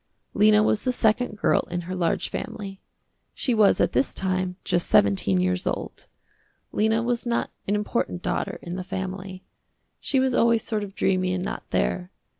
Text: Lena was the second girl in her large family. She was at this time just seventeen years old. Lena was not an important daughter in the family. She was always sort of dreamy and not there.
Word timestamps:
Lena 0.33 0.63
was 0.63 0.81
the 0.81 0.91
second 0.91 1.37
girl 1.37 1.59
in 1.69 1.81
her 1.81 1.93
large 1.93 2.29
family. 2.29 2.81
She 3.35 3.53
was 3.53 3.79
at 3.79 3.91
this 3.91 4.15
time 4.15 4.55
just 4.63 4.87
seventeen 4.87 5.39
years 5.39 5.67
old. 5.67 6.07
Lena 6.71 7.03
was 7.03 7.27
not 7.27 7.51
an 7.67 7.75
important 7.75 8.23
daughter 8.23 8.57
in 8.63 8.77
the 8.77 8.83
family. 8.83 9.43
She 9.99 10.19
was 10.19 10.33
always 10.33 10.63
sort 10.63 10.83
of 10.83 10.95
dreamy 10.95 11.33
and 11.33 11.43
not 11.45 11.69
there. 11.69 12.09